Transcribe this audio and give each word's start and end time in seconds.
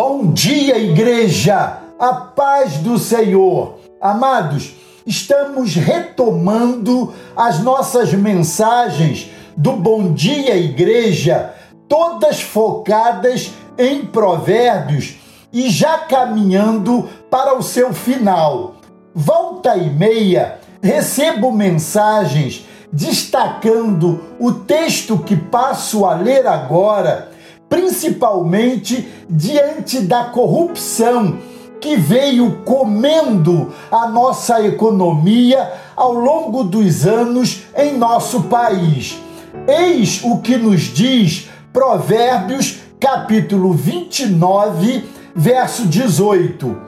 Bom 0.00 0.30
dia, 0.30 0.78
igreja! 0.78 1.78
A 1.98 2.14
paz 2.14 2.74
do 2.74 3.00
Senhor. 3.00 3.80
Amados, 4.00 4.76
estamos 5.04 5.74
retomando 5.74 7.12
as 7.34 7.58
nossas 7.58 8.14
mensagens 8.14 9.28
do 9.56 9.72
Bom 9.72 10.14
Dia, 10.14 10.56
Igreja, 10.56 11.52
todas 11.88 12.40
focadas 12.40 13.50
em 13.76 14.04
Provérbios 14.04 15.16
e 15.52 15.68
já 15.68 15.98
caminhando 15.98 17.08
para 17.28 17.58
o 17.58 17.62
seu 17.64 17.92
final. 17.92 18.76
Volta 19.12 19.76
e 19.76 19.90
meia, 19.90 20.60
recebo 20.80 21.50
mensagens 21.50 22.64
destacando 22.92 24.20
o 24.38 24.52
texto 24.52 25.18
que 25.18 25.34
passo 25.34 26.06
a 26.06 26.14
ler 26.14 26.46
agora 26.46 27.36
principalmente 27.68 29.08
diante 29.28 30.00
da 30.00 30.24
corrupção 30.24 31.38
que 31.80 31.96
veio 31.96 32.62
comendo 32.64 33.72
a 33.90 34.08
nossa 34.08 34.64
economia 34.64 35.72
ao 35.94 36.12
longo 36.12 36.64
dos 36.64 37.06
anos 37.06 37.64
em 37.76 37.96
nosso 37.96 38.44
país. 38.44 39.18
Eis 39.66 40.22
o 40.24 40.40
que 40.40 40.56
nos 40.56 40.82
diz 40.82 41.48
Provérbios, 41.72 42.78
capítulo 42.98 43.72
29, 43.72 45.08
verso 45.34 45.86
18. 45.86 46.82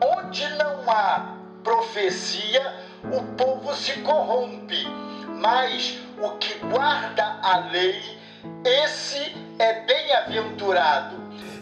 Onde 0.00 0.48
não 0.58 0.90
há 0.90 1.36
profecia, 1.62 2.74
o 3.04 3.22
povo 3.36 3.74
se 3.74 3.92
corrompe, 4.00 4.86
mas 5.40 5.98
o 6.20 6.30
que 6.38 6.54
guarda 6.66 7.38
a 7.42 7.68
lei, 7.70 8.00
esse 8.64 9.34
é 9.62 9.84
bem-aventurado. 9.86 11.14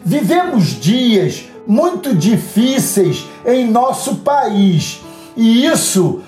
Vivemos 0.03 0.69
dias 0.69 1.45
muito 1.67 2.15
difíceis 2.15 3.27
em 3.45 3.69
nosso 3.69 4.15
país 4.17 5.01
e 5.37 5.67
isso 5.67 6.23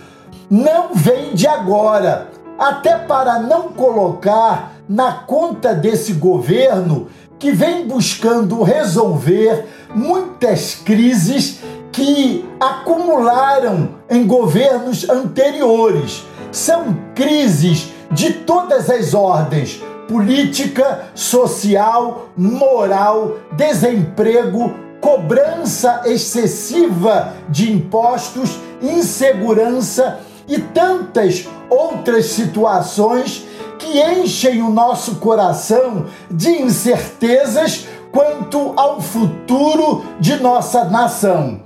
não 0.50 0.94
vem 0.94 1.34
de 1.34 1.48
agora. 1.48 2.30
Até 2.60 2.96
para 2.96 3.40
não 3.40 3.70
colocar 3.70 4.74
na 4.88 5.14
conta 5.14 5.74
desse 5.74 6.14
governo 6.14 7.10
que 7.40 7.52
vem 7.52 7.88
buscando 7.88 8.62
resolver 8.62 9.66
muitas 9.96 10.76
crises 10.76 11.60
que 11.92 12.48
acumularam 12.60 13.96
em 14.08 14.28
governos 14.28 15.10
anteriores. 15.10 16.24
São 16.52 16.96
crises 17.16 17.92
de 18.12 18.32
todas 18.32 18.92
as 18.92 19.16
ordens, 19.16 19.82
política, 20.08 21.06
social, 21.16 22.30
moral, 22.36 23.38
desemprego, 23.52 24.74
cobrança 25.00 26.02
excessiva 26.06 27.34
de 27.50 27.72
impostos, 27.72 28.58
insegurança 28.82 30.20
e 30.48 30.60
tantas 30.60 31.48
outras 31.70 32.28
situações 32.28 33.46
que 33.78 34.02
enchem 34.02 34.62
o 34.62 34.70
nosso 34.70 35.16
coração 35.16 36.06
de 36.30 36.50
incertezas 36.50 37.88
quanto 38.12 38.74
ao 38.78 39.02
futuro 39.02 40.06
de 40.20 40.36
nossa 40.38 40.86
nação. 40.86 41.62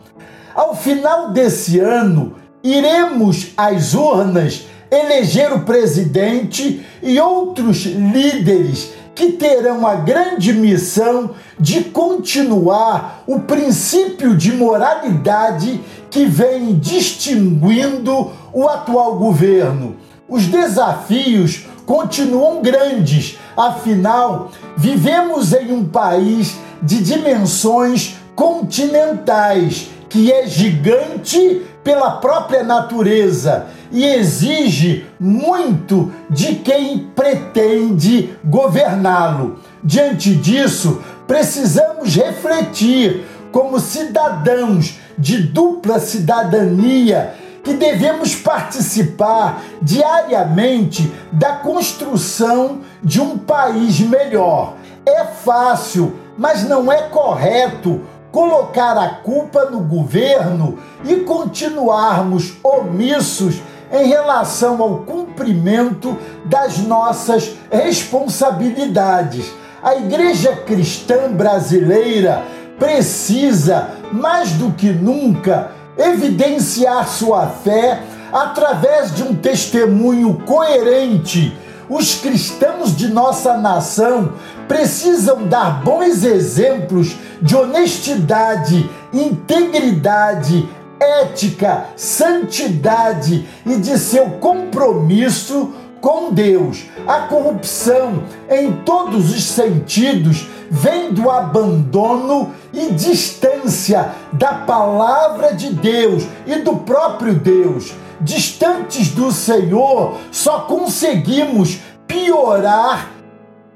Ao 0.56 0.76
final 0.76 1.30
desse 1.32 1.80
ano, 1.80 2.36
iremos 2.64 3.52
às 3.56 3.94
urnas 3.94 4.67
eleger 4.92 5.54
o 5.54 5.62
presidente 5.62 6.86
e 7.02 7.20
outros 7.20 7.86
líderes 7.86 8.92
que 9.14 9.32
terão 9.32 9.86
a 9.86 9.96
grande 9.96 10.54
missão 10.54 11.32
de 11.60 11.86
continuar 11.86 13.24
o 13.26 13.40
princípio 13.40 14.38
de 14.38 14.54
moralidade 14.54 15.82
que 16.12 16.26
vem 16.26 16.78
distinguindo 16.78 18.32
o 18.54 18.68
atual 18.68 19.18
governo. 19.18 19.96
Os 20.30 20.46
desafios 20.46 21.66
continuam 21.86 22.62
grandes, 22.62 23.40
afinal, 23.56 24.52
vivemos 24.78 25.52
em 25.54 25.72
um 25.72 25.86
país 25.86 26.56
de 26.84 27.02
dimensões 27.02 28.18
continentais, 28.36 29.90
que 30.10 30.32
é 30.32 30.46
gigante 30.46 31.64
pela 31.84 32.12
própria 32.12 32.64
natureza 32.64 33.68
e 33.92 34.06
exige 34.06 35.06
muito 35.20 36.12
de 36.30 36.56
quem 36.56 37.10
pretende 37.16 38.36
governá-lo. 38.44 39.60
Diante 39.84 40.36
disso, 40.36 41.02
precisamos 41.28 42.16
refletir 42.16 43.26
como 43.52 43.80
cidadãos 43.80 45.00
de 45.18 45.42
dupla 45.42 46.00
cidadania 46.00 47.34
que 47.64 47.74
devemos 47.74 48.34
participar 48.36 49.62
diariamente 49.82 51.12
da 51.32 51.54
construção 51.54 52.82
de 53.04 53.20
um 53.20 53.38
país 53.38 54.00
melhor. 54.00 54.76
É 55.06 55.26
fácil, 55.26 56.14
mas 56.38 56.64
não 56.64 56.92
é 56.92 57.04
correto 57.04 58.02
colocar 58.32 58.98
a 58.98 59.10
culpa 59.10 59.66
no 59.66 59.80
governo 59.80 60.78
e 61.04 61.16
continuarmos 61.18 62.54
omissos 62.64 63.62
em 63.92 64.08
relação 64.08 64.82
ao 64.82 65.00
cumprimento 65.00 66.18
das 66.46 66.80
nossas 66.80 67.56
responsabilidades. 67.72 69.52
A 69.82 69.96
Igreja 69.96 70.56
Cristã 70.66 71.32
Brasileira 71.32 72.44
precisa, 72.80 73.90
mais 74.12 74.52
do 74.52 74.72
que 74.72 74.92
nunca, 74.92 75.72
evidenciar 75.98 77.08
sua 77.08 77.48
fé 77.48 78.02
através 78.32 79.16
de 79.16 79.24
um 79.24 79.34
testemunho 79.36 80.42
coerente. 80.46 81.56
Os 81.90 82.16
cristãos 82.16 82.96
de 82.96 83.08
nossa 83.08 83.56
nação 83.58 84.34
precisam 84.68 85.48
dar 85.48 85.82
bons 85.84 86.24
exemplos 86.24 87.16
de 87.42 87.56
honestidade, 87.56 88.90
integridade, 89.14 90.68
ética, 91.00 91.86
santidade 91.96 93.48
e 93.66 93.76
de 93.76 93.98
seu 93.98 94.32
compromisso 94.40 95.74
com 96.02 96.32
Deus. 96.32 96.86
A 97.08 97.22
corrupção, 97.22 98.24
em 98.50 98.72
todos 98.84 99.32
os 99.32 99.44
sentidos, 99.44 100.48
vem 100.70 101.14
do 101.14 101.30
abandono 101.30 102.54
e 102.74 102.92
distância 102.92 104.12
da 104.34 104.54
palavra 104.54 105.54
de 105.54 105.74
Deus 105.74 106.24
e 106.46 106.56
do 106.58 106.78
próprio 106.78 107.34
Deus. 107.34 107.94
Distantes 108.20 109.12
do 109.12 109.32
Senhor, 109.32 110.18
só 110.32 110.62
conseguimos 110.62 111.80
piorar 112.08 113.12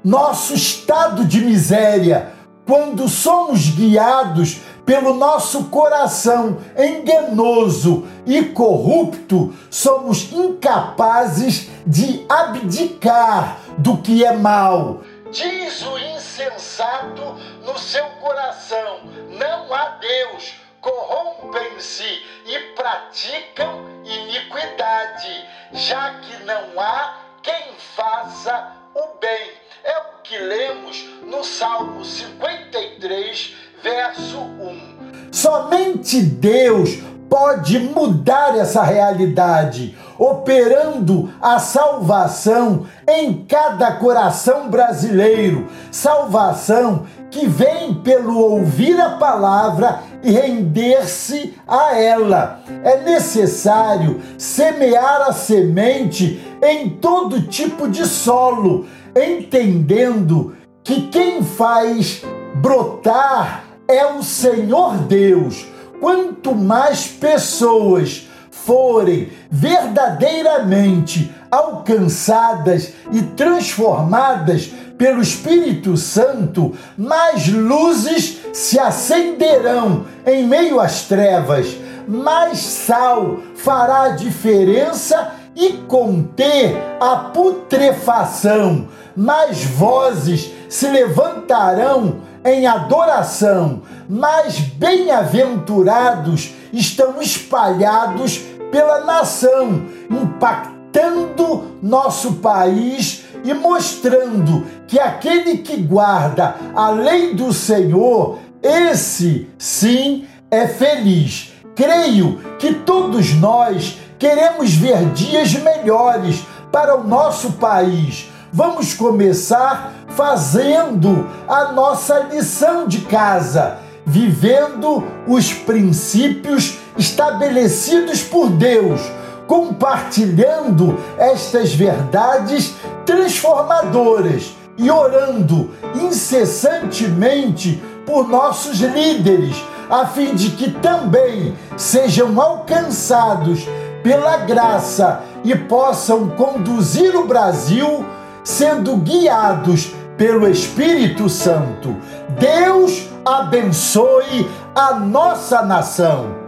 nosso 0.04 0.54
estado 0.54 1.24
de 1.24 1.40
miséria 1.40 2.32
quando 2.66 3.08
somos 3.08 3.70
guiados 3.70 4.60
pelo 4.84 5.14
nosso 5.14 5.64
coração 5.64 6.58
enganoso 6.76 8.06
e 8.26 8.42
corrupto, 8.42 9.54
somos 9.70 10.32
incapazes 10.32 11.68
de 11.86 12.24
abdicar 12.28 13.58
do 13.78 13.98
que 13.98 14.24
é 14.24 14.32
mal. 14.32 15.02
Diz 15.30 15.82
o 15.86 15.98
insensato 15.98 17.22
no 17.64 17.78
seu 17.78 18.04
coração: 18.20 19.00
não 19.30 19.72
há 19.72 19.98
Deus. 20.00 20.54
Corrompem-se 20.80 22.22
e 22.44 22.58
praticam 22.74 23.86
iniquidade, 24.04 25.48
já 25.72 26.14
que 26.14 26.42
não 26.42 26.80
há 26.80 27.20
quem 27.40 27.72
faça 27.94 28.72
o 28.92 29.18
bem. 29.20 29.52
É 29.84 29.98
o 29.98 30.22
que 30.24 30.36
lemos 30.36 31.04
no 31.22 31.44
Salmo 31.44 32.04
53, 32.04 33.56
verso 33.82 34.38
1. 34.38 34.92
Somente 35.30 36.20
Deus 36.20 36.98
pode 37.28 37.78
mudar 37.78 38.56
essa 38.58 38.82
realidade, 38.82 39.96
operando 40.18 41.32
a 41.40 41.58
salvação 41.58 42.86
em 43.08 43.44
cada 43.48 43.92
coração 43.92 44.68
brasileiro. 44.68 45.66
Salvação 45.90 47.06
que 47.30 47.46
vem 47.46 47.94
pelo 47.94 48.38
ouvir 48.38 49.00
a 49.00 49.16
palavra 49.16 50.02
e 50.22 50.30
render-se 50.30 51.54
a 51.66 51.96
ela. 51.96 52.60
É 52.84 52.98
necessário 52.98 54.20
semear 54.36 55.22
a 55.22 55.32
semente 55.32 56.38
em 56.62 56.90
todo 56.90 57.48
tipo 57.48 57.88
de 57.88 58.06
solo, 58.06 58.86
entendendo 59.16 60.54
que 60.84 61.08
quem 61.08 61.42
faz 61.42 62.22
brotar 62.56 63.71
é 63.88 64.06
o 64.06 64.22
Senhor 64.22 64.96
Deus. 64.98 65.66
Quanto 66.00 66.54
mais 66.54 67.06
pessoas 67.06 68.28
forem 68.50 69.30
verdadeiramente 69.50 71.32
alcançadas 71.50 72.92
e 73.12 73.22
transformadas 73.22 74.72
pelo 74.96 75.20
Espírito 75.20 75.96
Santo, 75.96 76.74
mais 76.96 77.48
luzes 77.48 78.38
se 78.52 78.78
acenderão 78.78 80.06
em 80.24 80.46
meio 80.46 80.80
às 80.80 81.02
trevas, 81.02 81.76
mais 82.06 82.58
sal 82.58 83.38
fará 83.56 84.10
diferença 84.10 85.32
e 85.54 85.72
conter 85.88 86.76
a 87.00 87.16
putrefação, 87.16 88.88
mais 89.16 89.64
vozes 89.64 90.52
se 90.68 90.88
levantarão 90.88 92.20
em 92.44 92.66
adoração, 92.66 93.82
mais 94.08 94.58
bem-aventurados 94.58 96.52
estão 96.72 97.20
espalhados 97.20 98.38
pela 98.70 99.04
nação, 99.04 99.84
impactando 100.10 101.78
nosso 101.82 102.34
país 102.34 103.24
e 103.44 103.52
mostrando 103.54 104.64
que 104.86 104.98
aquele 104.98 105.58
que 105.58 105.76
guarda 105.76 106.56
a 106.74 106.90
lei 106.90 107.34
do 107.34 107.52
Senhor, 107.52 108.38
esse 108.62 109.48
sim 109.58 110.26
é 110.50 110.66
feliz. 110.66 111.52
Creio 111.74 112.38
que 112.58 112.74
todos 112.74 113.34
nós 113.34 113.98
queremos 114.18 114.74
ver 114.74 115.04
dias 115.12 115.54
melhores 115.54 116.44
para 116.70 116.96
o 116.98 117.04
nosso 117.04 117.52
país. 117.52 118.31
Vamos 118.54 118.92
começar 118.92 119.94
fazendo 120.08 121.26
a 121.48 121.72
nossa 121.72 122.18
lição 122.30 122.86
de 122.86 123.00
casa, 123.00 123.78
vivendo 124.04 125.02
os 125.26 125.54
princípios 125.54 126.76
estabelecidos 126.98 128.20
por 128.20 128.50
Deus, 128.50 129.00
compartilhando 129.46 130.98
estas 131.16 131.74
verdades 131.74 132.74
transformadoras 133.06 134.52
e 134.76 134.90
orando 134.90 135.70
incessantemente 135.94 137.82
por 138.04 138.28
nossos 138.28 138.80
líderes, 138.80 139.56
a 139.88 140.04
fim 140.04 140.34
de 140.34 140.50
que 140.50 140.70
também 140.72 141.56
sejam 141.78 142.38
alcançados 142.38 143.66
pela 144.02 144.36
graça 144.38 145.22
e 145.42 145.56
possam 145.56 146.28
conduzir 146.28 147.16
o 147.16 147.26
Brasil 147.26 148.04
sendo 148.44 148.96
guiados 148.96 149.94
pelo 150.16 150.48
Espírito 150.48 151.28
Santo. 151.28 151.96
Deus 152.38 153.08
abençoe 153.24 154.50
a 154.74 154.94
nossa 154.94 155.62
nação. 155.62 156.41